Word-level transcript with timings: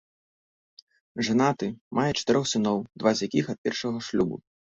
Жанаты, 1.27 1.67
мае 1.99 2.07
чатырох 2.19 2.45
сыноў, 2.53 2.77
два 3.03 3.11
з 3.21 3.29
якіх 3.29 3.45
ад 3.55 3.59
першага 3.69 3.99
шлюбу. 4.11 4.35